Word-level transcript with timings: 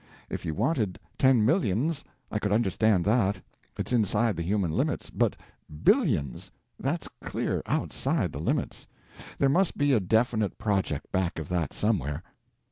If 0.31 0.45
you 0.47 0.55
wanted 0.55 0.97
ten 1.19 1.45
millions, 1.45 2.03
I 2.31 2.39
could 2.39 2.51
understand 2.51 3.05
that—it's 3.05 3.93
inside 3.93 4.35
the 4.35 4.41
human 4.41 4.71
limits. 4.71 5.11
But 5.11 5.35
billions! 5.83 6.49
That's 6.79 7.07
clear 7.23 7.61
outside 7.67 8.31
the 8.31 8.39
limits. 8.39 8.87
There 9.37 9.47
must 9.47 9.77
be 9.77 9.93
a 9.93 9.99
definite 9.99 10.57
project 10.57 11.11
back 11.11 11.37
of 11.37 11.49
that 11.49 11.71
somewhere." 11.71 12.23